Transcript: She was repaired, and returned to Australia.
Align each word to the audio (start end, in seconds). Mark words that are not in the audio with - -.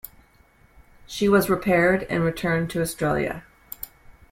She 1.05 1.29
was 1.29 1.47
repaired, 1.47 2.07
and 2.09 2.23
returned 2.23 2.71
to 2.71 2.81
Australia. 2.81 3.43